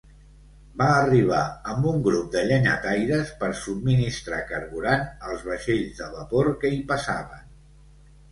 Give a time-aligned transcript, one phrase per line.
[0.81, 1.41] Va arribar
[1.73, 7.45] amb un grup de llenyataires per subministrar carburant als vaixells de vapor que hi passaven.